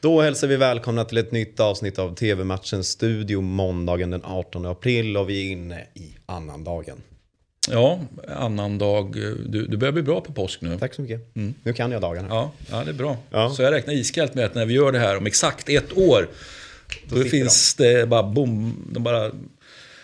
Då 0.00 0.20
hälsar 0.20 0.48
vi 0.48 0.56
välkomna 0.56 1.04
till 1.04 1.18
ett 1.18 1.32
nytt 1.32 1.60
avsnitt 1.60 1.98
av 1.98 2.14
TV-matchens 2.14 2.88
studio 2.88 3.40
måndagen 3.40 4.10
den 4.10 4.24
18 4.24 4.66
april 4.66 5.16
och 5.16 5.30
vi 5.30 5.46
är 5.46 5.52
inne 5.52 5.80
i 5.94 6.14
annandagen. 6.26 7.02
Ja, 7.70 8.00
annan 8.36 8.78
dag. 8.78 9.12
Du, 9.46 9.66
du 9.66 9.76
börjar 9.76 9.92
bli 9.92 10.02
bra 10.02 10.20
på 10.20 10.32
påsk 10.32 10.60
nu. 10.60 10.78
Tack 10.78 10.94
så 10.94 11.02
mycket. 11.02 11.30
Nu 11.62 11.72
kan 11.72 11.92
jag 11.92 12.00
dagarna. 12.02 12.28
Ja, 12.30 12.52
ja 12.70 12.84
det 12.84 12.90
är 12.90 12.94
bra. 12.94 13.16
Ja. 13.30 13.50
Så 13.50 13.62
jag 13.62 13.72
räknar 13.72 13.94
iskallt 13.94 14.34
med 14.34 14.44
att 14.44 14.54
när 14.54 14.66
vi 14.66 14.74
gör 14.74 14.92
det 14.92 14.98
här 14.98 15.16
om 15.16 15.26
exakt 15.26 15.68
ett 15.68 15.96
år, 15.98 16.28
då, 17.08 17.16
sitter 17.16 17.30
finns 17.30 17.74
det 17.74 18.08
bara 18.08 18.22
bom, 18.22 18.74
de 18.92 19.02
bara... 19.02 19.30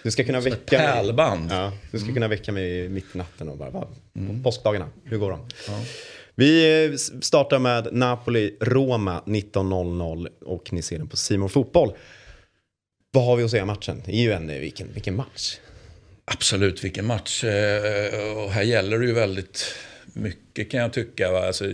Du 0.02 0.10
ska 0.10 0.24
kunna 0.24 0.42
Som 0.42 0.52
ett 0.52 0.58
väcka 0.58 0.78
mig. 0.78 0.86
pärlband. 0.86 1.50
Ja, 1.52 1.72
du 1.90 1.98
ska 1.98 2.14
kunna 2.14 2.28
väcka 2.28 2.52
mig 2.52 2.88
mitt 2.88 3.14
i 3.14 3.18
natten 3.18 3.48
och 3.48 3.56
bara, 3.56 3.70
va? 3.70 3.86
Påskdagarna, 4.44 4.88
hur 5.04 5.18
går 5.18 5.30
de? 5.30 5.40
Vi 6.34 6.84
eh, 6.84 6.96
startar 7.20 7.58
med 7.58 7.88
Napoli-Roma 7.92 9.22
19.00 9.26 10.28
och 10.40 10.72
ni 10.72 10.82
ser 10.82 10.98
den 10.98 11.08
på 11.08 11.16
Simon 11.16 11.50
Fotboll. 11.50 11.92
Vad 13.10 13.24
har 13.24 13.36
vi 13.36 13.42
att 13.42 13.50
säga 13.50 13.62
om 13.62 13.66
matchen? 13.66 14.02
Det 14.06 14.12
är 14.12 14.22
ju 14.22 14.32
en, 14.32 14.50
eh, 14.50 14.58
vilken, 14.58 14.92
vilken 14.92 15.16
match. 15.16 15.58
Absolut, 16.24 16.84
vilken 16.84 17.06
match. 17.06 17.44
Eh, 17.44 18.38
och 18.38 18.50
här 18.50 18.62
gäller 18.62 18.98
det 18.98 19.06
ju 19.06 19.12
väldigt 19.12 19.74
mycket 20.12 20.70
kan 20.70 20.80
jag 20.80 20.92
tycka. 20.92 21.32
Va? 21.32 21.46
Alltså, 21.46 21.64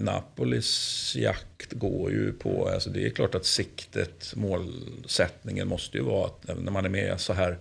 Napolis 0.00 1.14
jakt 1.18 1.72
går 1.72 2.10
ju 2.10 2.32
på, 2.32 2.68
alltså 2.68 2.90
det 2.90 3.06
är 3.06 3.10
klart 3.10 3.34
att 3.34 3.46
siktet, 3.46 4.32
målsättningen 4.36 5.68
måste 5.68 5.96
ju 5.96 6.04
vara 6.04 6.26
att 6.26 6.58
när 6.58 6.72
man 6.72 6.84
är 6.84 6.88
med 6.88 7.20
så 7.20 7.32
här 7.32 7.58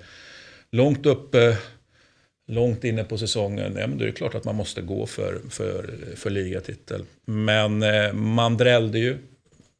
långt 0.72 1.06
uppe, 1.06 1.58
långt 2.52 2.84
inne 2.84 3.04
på 3.04 3.18
säsongen, 3.18 3.76
ja, 3.78 3.88
men 3.88 3.98
då 3.98 4.04
är 4.04 4.08
det 4.08 4.14
klart 4.14 4.36
att 4.36 4.46
man 4.46 4.56
måste 4.56 4.82
gå 4.82 5.06
för, 5.06 5.42
för, 5.50 5.96
för 6.16 6.30
ligatitel. 6.30 7.06
Men 7.26 7.84
eh, 7.84 8.14
man 8.14 8.58
drällde 8.58 9.00
ju 9.00 9.18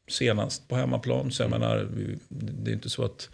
senast 0.08 0.68
på 0.68 0.76
hemmaplan, 0.76 1.32
så 1.32 1.44
jag 1.44 1.50
menar, 1.50 1.88
vi- 1.96 2.18
det 2.30 2.72
är 2.72 2.74
inte 2.74 2.90
så 2.90 3.04
att 3.06 3.30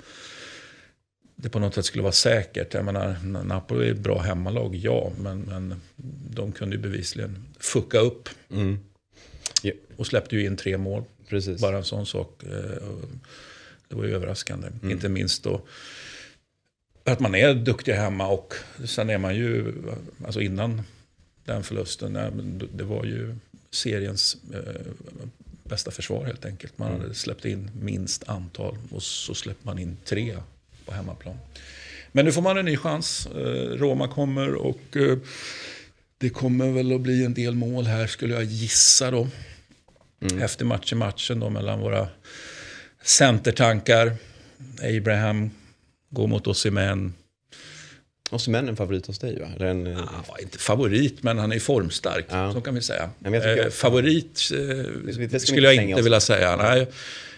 det 1.35 1.49
på 1.49 1.59
något 1.59 1.75
sätt 1.75 1.85
skulle 1.85 2.01
vara 2.03 2.11
säkert. 2.13 2.73
Jag 2.73 2.85
menar, 2.85 3.15
Napoli 3.43 3.87
är 3.87 3.91
ett 3.91 3.97
bra 3.99 4.19
hemmalag, 4.21 4.75
ja, 4.75 5.11
men, 5.21 5.39
men 5.39 5.81
de 6.35 6.51
kunde 6.51 6.75
ju 6.75 6.81
bevisligen 6.81 7.45
fucka 7.59 7.99
upp 7.99 8.29
Ja, 9.61 9.71
och 9.95 10.07
släppte 10.07 10.35
ju 10.35 10.45
in 10.45 10.57
tre 10.57 10.77
mål. 10.77 11.03
precis. 11.29 11.61
Bara 11.61 11.77
en 11.77 11.83
sån 11.83 12.05
sak. 12.05 12.43
eh, 12.43 12.87
Det 13.89 13.95
var 13.95 14.03
ju 14.05 14.15
överraskande. 14.15 14.67
Inte 14.83 15.09
minst 15.09 15.43
då 15.43 15.61
att 17.11 17.19
man 17.19 17.35
är 17.35 17.53
duktig 17.53 17.93
hemma 17.93 18.27
och 18.27 18.53
sen 18.85 19.09
är 19.09 19.17
man 19.17 19.35
ju, 19.35 19.73
alltså 20.25 20.41
innan 20.41 20.81
den 21.45 21.63
förlusten, 21.63 22.13
det 22.73 22.83
var 22.83 23.05
ju 23.05 23.35
seriens 23.71 24.37
eh, 24.53 24.91
bästa 25.63 25.91
försvar 25.91 26.25
helt 26.25 26.45
enkelt. 26.45 26.77
Man 26.77 26.91
hade 26.91 27.13
släppt 27.13 27.45
in 27.45 27.71
minst 27.81 28.29
antal 28.29 28.77
och 28.91 29.03
så 29.03 29.33
släpper 29.33 29.65
man 29.65 29.79
in 29.79 29.97
tre 30.05 30.37
på 30.85 30.93
hemmaplan. 30.93 31.37
Men 32.11 32.25
nu 32.25 32.31
får 32.31 32.41
man 32.41 32.57
en 32.57 32.65
ny 32.65 32.77
chans. 32.77 33.27
Eh, 33.27 33.77
Roma 33.77 34.07
kommer 34.07 34.53
och 34.53 34.97
eh, 34.97 35.17
det 36.17 36.29
kommer 36.29 36.71
väl 36.71 36.95
att 36.95 37.01
bli 37.01 37.25
en 37.25 37.33
del 37.33 37.55
mål 37.55 37.85
här 37.85 38.07
skulle 38.07 38.33
jag 38.33 38.43
gissa 38.43 39.11
då. 39.11 39.27
Efter 40.41 40.65
match 40.65 40.91
i 40.91 40.95
matchen 40.95 41.39
då 41.39 41.49
mellan 41.49 41.79
våra 41.79 42.07
centertankar. 43.03 44.15
Abraham 44.97 45.51
går 46.09 46.27
mot 46.27 46.47
Osimhen. 46.47 47.13
Osimhen 48.29 48.67
en 48.69 48.75
favorit 48.75 49.07
hos 49.07 49.19
dig 49.19 49.39
va? 49.39 49.47
Eller 49.55 49.65
en, 49.65 49.87
eh, 49.87 49.99
Ja, 50.27 50.37
inte 50.41 50.57
favorit, 50.57 51.23
men 51.23 51.37
han 51.37 51.51
är 51.51 51.59
formstark. 51.59 52.25
Ja. 52.29 52.53
Så 52.53 52.61
kan 52.61 52.75
vi 52.75 52.81
säga. 52.81 53.09
jag 53.23 53.33
tycker 53.33 53.63
Eh, 53.65 53.69
favorit 53.69 54.49
eh, 55.31 55.37
skulle 55.39 55.73
jag 55.73 55.75
inte 55.83 55.99
oss 55.99 56.05
vilja 56.05 56.19
säga. 56.19 56.55
Nej. 56.55 56.87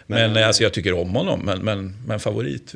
Men, 0.08 0.32
Men- 0.34 0.42
eh, 0.44 0.48
alltså, 0.48 0.64
jag 0.64 0.74
tycker 0.74 0.94
om 0.94 1.10
honom, 1.16 1.40
men, 1.46 1.60
men, 1.60 1.96
men 2.08 2.20
favorit, 2.20 2.74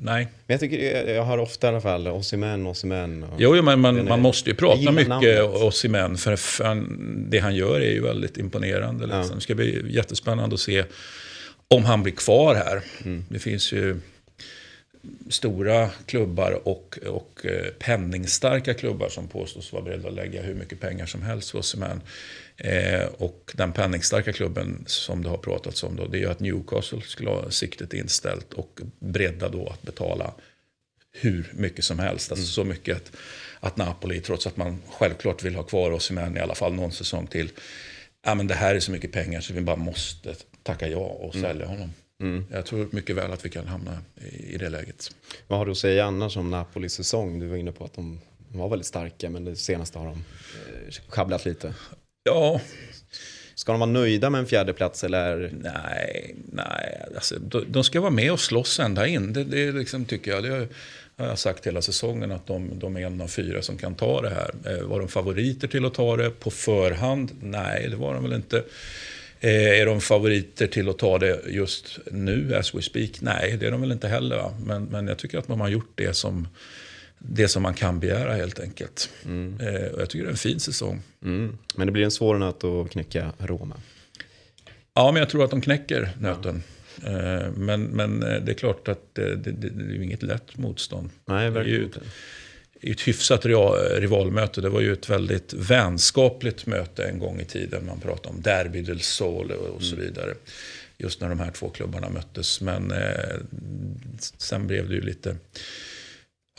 nej. 0.00 0.28
Men 0.46 0.54
jag 0.54 0.60
tycker, 0.60 0.96
jag, 0.96 1.16
jag 1.16 1.22
har 1.24 1.38
ofta 1.38 1.66
i 1.66 1.70
alla 1.70 1.80
fall 1.80 2.08
Osimhen, 2.08 2.66
Osimhen. 2.66 3.24
Jo, 3.38 3.56
jo, 3.56 3.62
men 3.62 3.80
man, 3.80 3.94
Den 3.94 4.04
är- 4.04 4.08
man 4.08 4.20
måste 4.20 4.50
ju 4.50 4.52
jag 4.52 4.58
prata 4.58 4.92
mycket. 4.92 5.42
Osimhen. 5.44 6.16
För 6.16 6.36
för 6.36 6.64
han, 6.64 7.26
det 7.30 7.38
han 7.38 7.54
gör 7.56 7.80
är 7.80 7.90
ju 7.90 8.00
väldigt 8.02 8.36
imponerande. 8.38 9.06
Liksom. 9.06 9.34
Det 9.34 9.40
ska 9.40 9.54
bli 9.54 9.84
jättespännande 9.94 10.54
att 10.54 10.60
se 10.60 10.84
om 11.68 11.84
han 11.84 12.02
blir 12.02 12.12
kvar 12.12 12.54
här. 12.54 12.82
Mm. 13.04 13.24
Det 13.28 13.38
finns 13.38 13.72
ju 13.72 13.96
stora 15.28 15.90
klubbar 16.06 16.68
och, 16.68 16.98
och 17.06 17.46
eh, 17.46 17.66
penningstarka 17.78 18.74
klubbar 18.74 19.08
som 19.08 19.28
påstås 19.28 19.72
vara 19.72 19.82
beredda 19.82 20.08
att 20.08 20.14
lägga 20.14 20.42
hur 20.42 20.54
mycket 20.54 20.80
pengar 20.80 21.06
som 21.06 21.22
helst 21.22 21.52
på 21.52 21.58
Osimhen. 21.58 22.00
Eh, 22.56 23.06
och 23.18 23.52
den 23.54 23.72
penningstarka 23.72 24.32
klubben 24.32 24.84
som 24.86 25.22
det 25.22 25.28
har 25.28 25.36
pratats 25.36 25.82
om 25.82 25.96
då, 25.96 26.06
det 26.06 26.18
är 26.18 26.20
ju 26.20 26.30
att 26.30 26.40
Newcastle 26.40 27.00
skulle 27.00 27.30
ha 27.30 27.50
siktet 27.50 27.94
inställt 27.94 28.52
och 28.52 28.80
beredda 28.98 29.48
då 29.48 29.68
att 29.68 29.82
betala 29.82 30.34
hur 31.12 31.52
mycket 31.54 31.84
som 31.84 31.98
helst. 31.98 32.30
Alltså 32.32 32.46
så 32.46 32.64
mycket 32.64 32.96
att, 32.96 33.12
att 33.60 33.76
Napoli, 33.76 34.20
trots 34.20 34.46
att 34.46 34.56
man 34.56 34.82
självklart 34.88 35.44
vill 35.44 35.54
ha 35.54 35.62
kvar 35.62 35.90
Osimhen 35.90 36.36
i 36.36 36.40
alla 36.40 36.54
fall 36.54 36.74
någon 36.74 36.92
säsong 36.92 37.26
till. 37.26 37.50
Ja, 38.24 38.34
men 38.34 38.46
det 38.46 38.54
här 38.54 38.74
är 38.74 38.80
så 38.80 38.92
mycket 38.92 39.12
pengar 39.12 39.40
så 39.40 39.52
vi 39.52 39.60
bara 39.60 39.76
måste 39.76 40.34
tacka 40.62 40.88
ja 40.88 40.98
och 40.98 41.34
sälja 41.34 41.66
honom. 41.66 41.92
Jag 42.50 42.66
tror 42.66 42.88
mycket 42.90 43.16
väl 43.16 43.32
att 43.32 43.44
vi 43.44 43.50
kan 43.50 43.66
hamna 43.66 43.98
i, 44.48 44.56
det 44.58 44.68
läget. 44.68 45.10
Vad 45.46 45.58
har 45.58 45.66
du 45.66 45.72
att 45.72 45.78
säga 45.78 46.04
annars 46.04 46.36
om 46.36 46.50
Napolis 46.50 46.92
säsong? 46.92 47.38
Du 47.38 47.46
var 47.46 47.56
inne 47.56 47.72
på 47.72 47.84
att 47.84 47.94
de 47.94 48.20
var 48.52 48.68
väldigt 48.68 48.86
starka, 48.86 49.30
men 49.30 49.44
det 49.44 49.56
senaste 49.56 49.98
har 49.98 50.06
de 50.06 50.14
eh, 50.14 50.94
sjabblat 51.08 51.44
lite. 51.44 51.74
Ja, 52.22 52.60
Ska 53.54 53.72
de 53.72 53.80
vara 53.80 53.90
nöjda 53.90 54.30
med 54.30 54.38
en 54.38 54.46
fjärde 54.46 54.72
plats 54.72 55.04
eller? 55.04 55.50
nej, 55.62 56.34
nej. 56.52 57.02
Alltså, 57.14 57.38
de, 57.66 57.84
ska 57.84 58.00
vara 58.00 58.10
med 58.10 58.32
och 58.32 58.40
slåss 58.40 58.80
ända 58.80 59.06
in. 59.06 59.32
Det, 59.32 59.44
det 59.44 59.72
liksom, 59.72 60.04
tycker 60.04 60.30
jag. 60.30 60.42
Det 60.42 60.48
har 60.48 60.68
har 61.18 61.26
jag 61.26 61.38
sagt 61.38 61.66
hela 61.66 61.82
säsongen 61.82 62.32
att 62.32 62.46
de, 62.46 62.78
de 62.78 62.96
är 62.96 63.00
en 63.00 63.20
av 63.20 63.28
fyra 63.28 63.62
som 63.62 63.78
kan 63.78 63.94
ta 63.94 64.22
det 64.22 64.30
här. 64.30 64.50
Eh, 64.64 64.82
var 64.82 64.98
de 64.98 65.08
favoriter 65.08 65.68
till 65.68 65.84
att 65.84 65.94
ta 65.94 66.16
det 66.16 66.30
på 66.30 66.50
förhand? 66.50 67.30
Nej, 67.40 67.88
det 67.90 67.96
var 67.96 68.14
de 68.14 68.22
väl 68.22 68.32
inte. 68.32 68.64
Eh, 69.40 69.80
är 69.80 69.86
de 69.86 70.00
favoriter 70.00 70.66
till 70.66 70.88
att 70.88 70.98
ta 70.98 71.18
det 71.18 71.40
just 71.48 71.98
nu, 72.10 72.54
as 72.54 72.74
we 72.74 72.82
speak? 72.82 73.10
Nej, 73.20 73.56
det 73.60 73.66
är 73.66 73.70
de 73.70 73.80
väl 73.80 73.92
inte 73.92 74.08
heller. 74.08 74.36
Va? 74.36 74.54
Men, 74.66 74.84
men 74.84 75.08
jag 75.08 75.18
tycker 75.18 75.38
att 75.38 75.48
man 75.48 75.60
har 75.60 75.68
gjort 75.68 75.92
det 75.94 76.14
som, 76.16 76.48
det 77.18 77.48
som 77.48 77.62
man 77.62 77.74
kan 77.74 78.00
begära 78.00 78.34
helt 78.34 78.60
enkelt. 78.60 79.10
Eh, 79.60 79.92
och 79.92 80.00
jag 80.00 80.10
tycker 80.10 80.24
det 80.24 80.28
är 80.28 80.32
en 80.32 80.36
fin 80.36 80.60
säsong. 80.60 81.02
Mm. 81.24 81.58
Men 81.76 81.86
det 81.86 81.92
blir 81.92 82.04
en 82.04 82.10
svår 82.10 82.38
nöt 82.38 82.64
att 82.64 82.90
knäcka 82.90 83.32
Roma. 83.38 83.76
Ja, 84.94 85.12
men 85.12 85.20
jag 85.20 85.28
tror 85.30 85.44
att 85.44 85.50
de 85.50 85.60
knäcker 85.60 86.10
nöten. 86.20 86.62
Eh, 87.06 87.50
Men, 87.56 87.82
men 87.82 88.22
eh, 88.22 88.42
det 88.42 88.52
är 88.52 88.54
klart 88.54 88.88
att 88.88 89.14
det, 89.14 89.36
det, 89.36 89.50
det 89.50 89.94
är 89.94 90.02
inget 90.02 90.22
lätt 90.22 90.56
motstånd. 90.56 91.10
Nej, 91.26 91.50
verkligen 91.50 91.82
inte. 91.84 92.00
Ett, 92.80 92.90
ett 92.90 93.00
hyfsat 93.00 93.46
rivalmöte. 93.96 94.60
Det 94.60 94.68
var 94.68 94.80
ju 94.80 94.92
ett 94.92 95.10
väldigt 95.10 95.52
vänskapligt 95.52 96.66
möte 96.66 97.04
en 97.04 97.18
gång 97.18 97.40
i 97.40 97.44
tiden. 97.44 97.86
Man 97.86 98.00
pratade 98.00 98.28
om 98.28 98.42
Derby 98.42 98.82
del 98.82 99.00
Sol 99.00 99.50
och, 99.50 99.82
så 99.82 99.96
vidare. 99.96 100.34
Just 100.98 101.20
när 101.20 101.28
de 101.28 101.40
här 101.40 101.50
två 101.50 101.68
klubbarna 101.68 102.08
möttes. 102.08 102.60
Men 102.60 102.90
eh, 102.90 103.36
sen 104.38 104.66
blev 104.66 104.88
det 104.88 104.94
ju 104.94 105.00
lite 105.00 105.36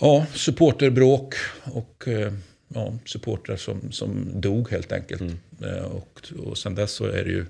ja, 0.02 0.25
supporterbråk 0.34 1.35
och 1.63 2.07
eh, 2.07 2.34
ja, 2.68 2.94
supportrar 3.06 3.57
som, 3.57 3.91
som 3.91 4.41
dog 4.41 4.72
helt 4.72 4.91
enkelt. 4.91 5.22
Eh, 5.62 5.84
och, 5.84 6.22
och 6.40 6.57
sen 6.57 6.75
dess 6.75 6.91
så 6.91 7.06
är 7.06 7.24
det 7.24 7.31
ju 7.31 7.46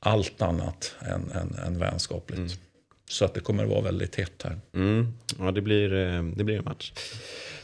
allt 0.00 0.42
annat 0.42 0.94
än, 1.00 1.30
än, 1.30 1.54
än 1.66 1.78
vänskapligt. 1.78 2.58
Så 3.08 3.24
att 3.24 3.34
det 3.34 3.40
kommer 3.40 3.62
att 3.64 3.70
vara 3.70 3.80
väldigt 3.80 4.16
hett 4.16 4.42
här. 4.42 4.60
Mm. 4.74 5.14
Ja, 5.38 5.50
det 5.50 5.60
blir, 5.60 5.94
eh, 5.94 6.22
det 6.22 6.44
blir 6.44 6.58
en 6.58 6.64
match. 6.64 6.92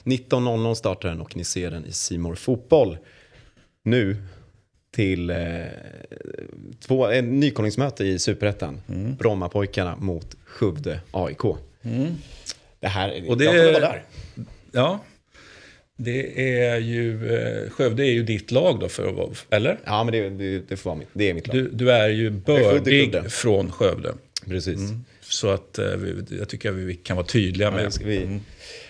19.00 0.04 0.74
startar 0.74 1.08
den 1.08 1.20
och 1.20 1.36
ni 1.36 1.44
ser 1.44 1.70
den 1.70 1.84
i 1.86 1.92
Simor 1.92 2.34
Fotboll. 2.34 2.98
Nu 3.82 4.16
till 4.94 5.30
eh, 5.30 5.36
två, 6.86 7.06
en 7.06 7.40
nykomlingsmöte 7.40 8.04
i 8.04 8.18
Superettan. 8.18 8.80
Brommapojkarna 9.18 9.96
mot 9.96 10.36
Skövde 10.44 11.00
AIK. 11.10 11.40
Det 12.80 12.88
här, 12.88 13.24
Och 13.30 13.38
det- 13.38 13.44
jag 13.44 13.52
kommer 13.54 13.72
vara 13.80 13.92
där. 13.92 14.04
Ja, 14.72 15.04
det 15.96 16.50
är 16.58 16.78
ju, 16.78 17.34
eh, 17.36 17.70
Skövde 17.70 18.06
är 18.06 18.10
ju 18.12 18.22
ditt 18.22 18.50
lag 18.50 18.80
då, 18.80 18.88
för 18.88 19.12
eller? 19.50 19.78
Ja, 19.84 20.04
men 20.04 20.12
det, 20.12 20.28
det, 20.30 20.58
det 20.68 20.76
får 20.76 20.90
vara 20.90 20.98
mitt, 20.98 21.08
det 21.12 21.30
är 21.30 21.34
mitt 21.34 21.46
lag. 21.46 21.56
Du, 21.56 21.70
du 21.70 21.90
är 21.92 22.08
ju 22.08 22.26
är 22.26 22.30
bördig 22.30 23.12
Skövde. 23.12 23.30
från 23.30 23.70
Skövde. 23.72 24.12
Precis. 24.48 24.80
Så 25.28 25.48
att 25.50 25.78
eh, 25.78 25.86
jag 26.38 26.48
tycker 26.48 26.70
att 26.70 26.74
vi 26.76 26.94
kan 26.94 27.16
vara 27.16 27.26
tydliga 27.26 27.68
Ja, 27.68 27.74
med. 27.76 27.92
ska 27.92 28.04
vi. 28.04 28.40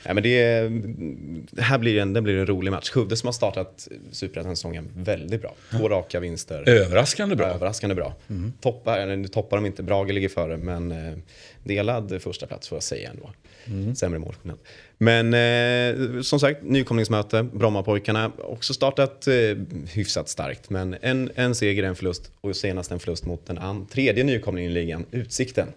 Ja, 0.04 0.14
men 0.14 0.22
det, 0.22 0.68
det 1.50 1.62
här 1.62 1.78
blir 1.78 1.98
en, 1.98 2.12
det 2.12 2.22
blir 2.22 2.36
en 2.38 2.46
rolig 2.46 2.70
match. 2.70 2.90
Skövde 2.90 3.16
som 3.16 3.26
har 3.26 3.32
startat 3.32 3.88
Superettan-säsongen 4.12 4.88
väldigt 4.96 5.40
bra. 5.40 5.54
Två 5.70 5.88
raka 5.88 6.20
vinster. 6.20 6.68
Överraskande 6.68 7.36
bra. 7.36 7.46
Överraskande 7.46 7.94
bra. 7.94 8.14
Toppar, 8.60 8.98
eller 8.98 9.16
nu 9.16 9.28
toppar 9.28 9.56
de 9.56 9.66
inte, 9.66 9.82
Brage 9.82 10.12
ligger 10.12 10.28
före, 10.28 10.56
men 10.56 10.92
eh, 10.92 11.14
delad 11.64 12.22
första 12.22 12.46
plats 12.46 12.68
får 12.68 12.76
jag 12.76 12.82
säga 12.82 13.10
ändå. 13.10 13.30
Sämre 13.94 14.18
målskillnad. 14.18 14.58
Men 14.98 15.34
eh, 15.34 16.20
som 16.22 16.40
sagt, 16.40 16.62
nykomlingsmöte, 16.62 17.42
Brommapojkarna, 17.42 18.32
också 18.38 18.74
startat 18.74 19.26
eh, 19.26 19.34
hyfsat 19.92 20.28
starkt. 20.28 20.70
Men 20.70 20.96
en, 21.00 21.30
en 21.34 21.54
seger, 21.54 21.82
en 21.82 21.94
förlust 21.96 22.30
och 22.40 22.56
senast 22.56 22.90
en 22.92 22.98
förlust 23.00 23.26
mot 23.26 23.46
den 23.46 23.58
an- 23.58 23.86
tredje 23.86 24.24
nykomlingen 24.24 24.70
i 24.70 24.74
ligan, 24.74 25.04
Utsikten. 25.10 25.68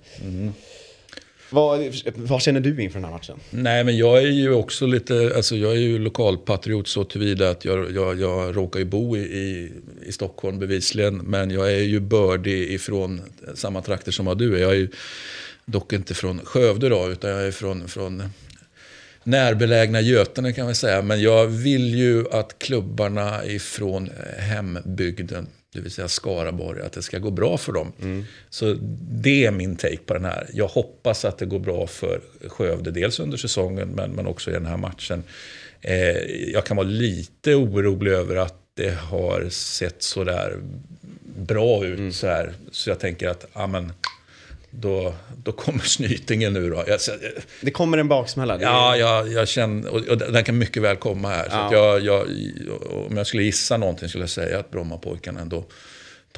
Vad, 1.49 1.79
vad 2.15 2.41
känner 2.41 2.59
du 2.59 2.83
inför 2.83 2.99
den 2.99 3.03
här 3.05 3.11
matchen? 3.11 3.39
Nej, 3.49 3.83
men 3.83 3.97
jag 3.97 4.17
är 4.17 4.27
ju 4.27 4.53
också 4.53 4.85
lite, 4.85 5.33
alltså 5.35 5.55
jag 5.55 5.71
är 5.71 5.79
ju 5.79 5.99
lokalpatriot 5.99 6.87
så 6.87 7.03
tillvida 7.03 7.49
att 7.49 7.65
jag, 7.65 7.91
jag, 7.91 8.19
jag 8.19 8.57
råkar 8.57 8.79
ju 8.79 8.85
bo 8.85 9.17
i, 9.17 9.19
i, 9.19 9.71
i 10.05 10.11
Stockholm 10.11 10.59
bevisligen. 10.59 11.17
Men 11.17 11.51
jag 11.51 11.73
är 11.73 11.83
ju 11.83 11.99
bördig 11.99 12.71
ifrån 12.71 13.21
samma 13.55 13.81
trakter 13.81 14.11
som 14.11 14.25
vad 14.25 14.37
du 14.37 14.55
är. 14.55 14.61
Jag 14.61 14.71
är 14.71 14.75
ju 14.75 14.89
dock 15.65 15.93
inte 15.93 16.13
från 16.13 16.39
Skövde 16.45 16.89
då, 16.89 17.09
utan 17.09 17.29
jag 17.29 17.47
är 17.47 17.51
från, 17.51 17.87
från 17.87 18.23
närbelägna 19.23 20.01
Götene 20.01 20.53
kan 20.53 20.65
man 20.65 20.75
säga. 20.75 21.01
Men 21.01 21.21
jag 21.21 21.47
vill 21.47 21.95
ju 21.95 22.25
att 22.31 22.59
klubbarna 22.59 23.45
ifrån 23.45 24.09
hembygden, 24.37 25.47
det 25.73 25.81
vill 25.81 25.91
säga 25.91 26.07
Skaraborg, 26.07 26.81
att 26.81 26.91
det 26.91 27.01
ska 27.01 27.19
gå 27.19 27.31
bra 27.31 27.57
för 27.57 27.73
dem. 27.73 27.91
Så 28.49 28.75
det 29.11 29.45
är 29.45 29.51
min 29.51 29.75
take 29.75 29.97
på 29.97 30.13
den 30.13 30.25
här. 30.25 30.49
Jag 30.53 30.67
hoppas 30.67 31.25
att 31.25 31.37
det 31.37 31.45
går 31.45 31.59
bra 31.59 31.87
för 31.87 32.21
Skövde, 32.47 32.91
dels 32.91 33.19
under 33.19 33.37
säsongen 33.37 33.89
men, 33.89 34.11
men 34.11 34.27
också 34.27 34.49
i 34.49 34.53
den 34.53 34.65
här 34.65 34.77
matchen. 34.77 35.23
Eh, 35.81 36.17
jag 36.53 36.65
kan 36.65 36.77
vara 36.77 36.87
lite 36.87 37.55
orolig 37.55 38.11
över 38.11 38.35
att 38.35 38.55
det 38.73 38.95
har 38.95 39.49
sett 39.49 40.03
så 40.03 40.23
där 40.23 40.59
bra 41.35 41.85
ut 41.85 42.15
så 42.15 42.27
här. 42.27 42.53
Så 42.71 42.89
jag 42.89 42.99
tänker 42.99 43.27
att, 43.27 43.45
ja 43.53 43.67
men, 43.67 43.93
då, 44.79 45.13
då 45.43 45.51
kommer 45.51 45.79
snytingen 45.83 46.53
nu 46.53 46.69
då. 46.69 46.83
Jag, 46.87 46.99
Det 47.61 47.71
kommer 47.71 47.97
en 47.97 48.07
baksmälla. 48.07 48.55
Är- 48.55 48.61
Ja, 48.61 48.97
jag, 48.97 49.31
jag 49.33 49.47
känner, 49.47 49.89
och, 49.89 49.99
och 50.07 50.17
den 50.17 50.43
kan 50.43 50.57
mycket 50.57 50.83
väl 50.83 50.95
komma 50.95 51.29
här. 51.29 51.43
Så 51.49 51.55
Ja. 51.55 51.65
att 51.65 51.71
jag, 51.71 52.01
jag, 52.05 52.27
om 53.09 53.17
jag 53.17 53.27
skulle 53.27 53.43
gissa 53.43 53.77
någonting 53.77 54.09
skulle 54.09 54.23
jag 54.23 54.29
säga 54.29 54.59
att 54.59 54.71
Brommapojkarna 54.71 55.39
ändå 55.39 55.65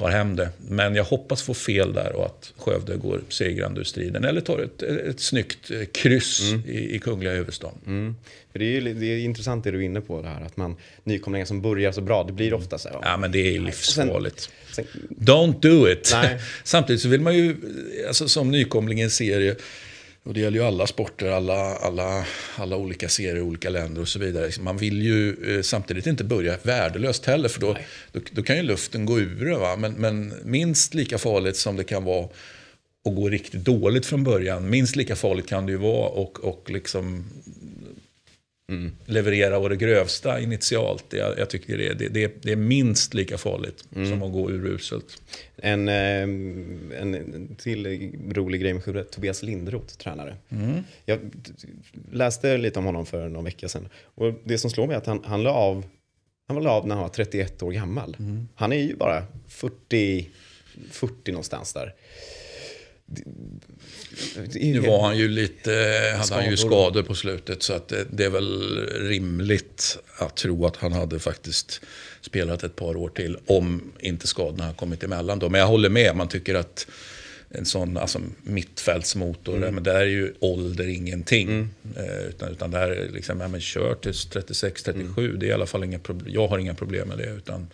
tar 0.00 0.10
hem 0.10 0.36
det. 0.36 0.48
Men 0.68 0.94
jag 0.94 1.04
hoppas 1.04 1.42
få 1.42 1.54
fel 1.54 1.92
där 1.92 2.12
och 2.16 2.26
att 2.26 2.52
Skövde 2.56 2.96
går 2.96 3.20
segrande 3.28 3.80
ur 3.80 3.84
striden. 3.84 4.24
Eller 4.24 4.40
tar 4.40 4.58
ett, 4.58 4.82
ett 4.82 5.20
snyggt 5.20 5.70
eh, 5.70 5.84
kryss 5.84 6.40
i, 6.66 6.94
i 6.94 6.98
Kungliga 6.98 7.34
huvudstaden. 7.34 7.78
Mm. 7.86 8.16
För 8.52 8.58
det, 8.58 8.64
är 8.64 8.80
ju, 8.80 8.94
det 8.94 9.06
är 9.06 9.18
intressant 9.18 9.64
det 9.64 9.70
du 9.70 9.78
är 9.78 9.82
inne 9.82 10.00
på, 10.00 10.22
det 10.22 10.28
här 10.28 10.44
att 10.46 10.56
man 10.56 10.76
nykomlingar 11.04 11.46
som 11.46 11.62
börjar 11.62 11.92
så 11.92 12.00
bra, 12.00 12.24
det 12.24 12.32
blir 12.32 12.54
ofta 12.54 12.78
så 12.78 12.88
här. 12.88 12.98
Ja, 13.02 13.16
men 13.16 13.32
det 13.32 13.38
är 13.38 13.52
ju 13.52 13.60
livsfarligt. 13.60 14.50
Sen, 14.72 14.84
Don't 15.08 15.60
do 15.60 15.88
it. 15.88 16.14
Samtidigt 16.64 17.02
så 17.02 17.08
vill 17.08 17.20
man 17.20 17.36
ju, 17.36 17.56
alltså 18.08 18.28
som 18.28 18.50
nykomling 18.50 19.00
i 19.00 19.02
en 19.02 19.10
serie, 19.10 19.56
och 20.24 20.34
det 20.34 20.40
gäller 20.40 20.58
ju 20.58 20.64
alla 20.64 20.86
sporter, 20.86 21.30
alla, 21.30 21.76
alla, 21.76 22.26
alla 22.56 22.76
olika 22.76 23.08
serier 23.08 23.40
olika 23.40 23.70
länder 23.70 24.02
och 24.02 24.08
så 24.08 24.18
vidare. 24.18 24.50
Man 24.60 24.76
vill 24.76 25.02
ju 25.02 25.56
eh, 25.56 25.62
samtidigt 25.62 26.06
inte 26.06 26.24
börja 26.24 26.56
värdelöst 26.62 27.26
heller, 27.26 27.48
för 27.48 27.60
då, 27.60 27.76
då, 28.12 28.20
då 28.32 28.42
kan 28.42 28.56
ju 28.56 28.62
luften 28.62 29.06
gå 29.06 29.20
ur 29.20 29.44
det. 29.44 29.58
Va? 29.58 29.76
Men, 29.76 29.92
men 29.92 30.34
minst 30.44 30.94
lika 30.94 31.18
farligt 31.18 31.56
som 31.56 31.76
det 31.76 31.84
kan 31.84 32.04
vara 32.04 32.24
att 33.04 33.14
gå 33.14 33.28
riktigt 33.28 33.64
dåligt 33.64 34.06
från 34.06 34.24
början, 34.24 34.70
minst 34.70 34.96
lika 34.96 35.16
farligt 35.16 35.46
kan 35.46 35.66
det 35.66 35.72
ju 35.72 35.78
vara 35.78 36.08
och, 36.08 36.44
och 36.44 36.70
liksom 36.70 37.24
leverera 39.06 39.58
å 39.58 39.68
det 39.68 39.76
grövsta 39.76 40.40
initialt. 40.40 41.04
Jag, 41.10 41.38
jag 41.38 41.50
tycker 41.50 41.78
det 41.78 41.86
är, 41.88 41.94
det, 41.94 42.08
det, 42.08 42.42
det 42.42 42.52
är 42.52 42.56
minst 42.56 43.14
lika 43.14 43.38
farligt 43.38 43.84
som 43.90 44.22
att 44.22 44.32
gå 44.32 44.50
ur 44.50 44.66
uselt. 44.66 45.22
en, 45.56 45.88
eh, 45.88 46.22
en 47.00 47.56
till 47.58 47.86
rolig 48.32 48.60
grej 48.60 48.74
med 48.74 48.84
Skövde, 48.84 49.04
Tobias 49.04 49.42
Lindroth, 49.42 49.94
tränare. 49.96 50.36
Jag 51.04 51.18
t- 51.20 51.52
läste 52.12 52.56
lite 52.58 52.78
om 52.78 52.84
honom 52.84 53.06
för 53.06 53.28
någon 53.28 53.44
vecka 53.44 53.68
sedan. 53.68 53.88
Och 54.14 54.34
det 54.44 54.58
som 54.58 54.70
slår 54.70 54.86
mig 54.86 54.94
är 54.94 54.98
att 54.98 55.06
han, 55.06 55.22
han 55.24 55.42
la 55.42 55.50
av 55.50 55.84
han 56.48 56.62
la 56.62 56.70
av 56.70 56.86
när 56.86 56.94
han 56.94 57.02
var 57.02 57.08
31 57.10 57.62
år 57.62 57.72
gammal. 57.72 58.16
Han 58.54 58.72
är 58.72 58.76
ju 58.76 58.96
bara 58.96 59.24
40, 59.48 60.28
40 60.90 61.32
någonstans 61.32 61.72
där. 61.72 61.94
Nu 64.54 64.80
var 64.80 65.02
han 65.02 65.18
ju 65.18 65.28
lite, 65.28 65.70
hade 66.18 66.34
han 66.34 66.50
ju 66.50 66.56
Skador. 66.56 66.70
skador 66.90 67.02
på 67.02 67.14
slutet 67.14 67.62
så 67.62 67.72
att 67.72 67.88
det, 67.88 68.06
det 68.10 68.24
är 68.24 68.30
väl 68.30 68.78
rimligt 69.08 69.98
att 70.18 70.36
tro 70.36 70.66
att 70.66 70.76
han 70.76 70.92
hade 70.92 71.18
faktiskt 71.18 71.80
spelat 72.20 72.62
ett 72.64 72.76
par 72.76 72.96
år 72.96 73.08
till 73.08 73.36
om 73.46 73.92
inte 74.00 74.26
skadorna 74.26 74.66
har 74.66 74.74
kommit 74.74 75.02
emellan 75.04 75.38
då. 75.38 75.48
Men 75.48 75.60
jag 75.60 75.68
håller 75.68 75.88
med, 75.88 76.16
man 76.16 76.28
tycker 76.28 76.54
att 76.54 76.86
en 77.50 77.64
sån 77.64 77.96
alltså, 77.96 78.20
mittfältsmotor, 78.42 79.56
Mm. 79.56 79.74
men 79.74 79.84
där 79.84 79.94
är 80.00 80.04
ju 80.06 80.34
ålder 80.40 80.88
ingenting. 80.88 81.68
Eh, 81.96 82.28
utan, 82.28 82.48
utan 82.52 82.70
där 82.70 82.88
är 82.90 83.08
liksom, 83.08 83.40
ja, 83.40 83.48
men 83.48 83.60
kör 83.60 83.94
till 83.94 84.12
36-37, 84.12 85.18
Mm. 85.18 85.38
det 85.38 85.46
är 85.46 85.48
i 85.48 85.52
alla 85.52 85.66
fall 85.66 85.84
inga 85.84 85.98
problem. 85.98 86.34
Jag 86.34 86.48
har 86.48 86.58
inga 86.58 86.74
problem 86.74 87.08
med 87.08 87.18
det. 87.18 87.30
Utan 87.30 87.66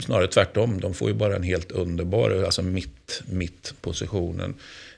snarare 0.00 0.26
tvärtom, 0.26 0.80
de 0.80 0.94
får 0.94 1.08
ju 1.08 1.14
bara 1.14 1.36
en 1.36 1.42
helt 1.42 1.72
underbar, 1.72 2.42
alltså 2.44 2.62
mitt, 2.62 3.22
mitt 3.26 3.74
positionen. 3.80 4.54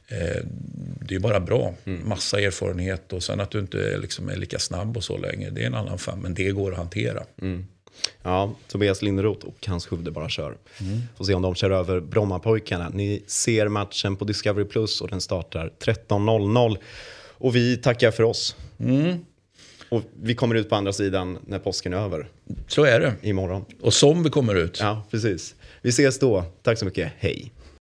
Eh, 0.08 0.44
det 1.00 1.14
är 1.14 1.18
bara 1.18 1.40
bra. 1.40 1.74
Massa 2.04 2.40
erfarenhet 2.40 3.12
och 3.12 3.22
sen 3.22 3.40
att 3.40 3.50
du 3.50 3.58
inte 3.58 3.98
liksom 3.98 4.28
är 4.28 4.36
lika 4.36 4.58
snabb 4.58 4.96
och 4.96 5.04
så 5.04 5.16
länge. 5.18 5.50
Det 5.50 5.62
är 5.62 5.66
en 5.66 5.74
annan 5.74 5.98
fan, 5.98 6.18
men 6.20 6.34
det 6.34 6.50
går 6.50 6.72
att 6.72 6.78
hantera. 6.78 7.22
Ja, 8.22 8.54
Tobias 8.68 9.02
Linderoth 9.02 9.46
och 9.46 9.66
hans 9.66 9.86
Skövde 9.86 10.10
bara 10.10 10.28
kör. 10.28 10.56
Får 11.16 11.24
se 11.24 11.34
om 11.34 11.42
de 11.42 11.54
kör 11.54 11.70
över 11.70 12.00
Brommapojkarna. 12.00 12.88
Ni 12.88 13.22
ser 13.26 13.68
matchen 13.68 14.16
på 14.16 14.24
Discovery 14.24 14.64
Plus 14.64 15.00
och 15.00 15.08
den 15.08 15.20
startar 15.20 15.72
13.00. 15.84 16.76
Och 17.42 17.56
vi 17.56 17.76
tackar 17.76 18.10
för 18.10 18.22
oss. 18.22 18.56
Och 19.90 20.02
vi 20.22 20.34
kommer 20.34 20.54
ut 20.54 20.68
på 20.68 20.76
andra 20.76 20.92
sidan 20.92 21.38
när 21.46 21.58
påsken 21.58 21.92
är 21.92 21.96
över 21.96 22.28
Så 22.68 22.84
är 22.84 23.00
det. 23.00 23.14
imorgon. 23.22 23.64
Och 23.80 23.94
som 23.94 24.22
vi 24.22 24.30
kommer 24.30 24.54
ut. 24.54 24.78
Ja, 24.80 25.02
precis. 25.10 25.54
Vi 25.82 25.88
ses 25.90 26.18
då. 26.18 26.44
Tack 26.62 26.78
så 26.78 26.84
mycket. 26.84 27.12
Hej. 27.18 27.52